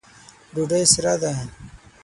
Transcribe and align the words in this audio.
ډوډۍ 0.53 0.83
سره 0.93 1.13
ده 1.21 1.31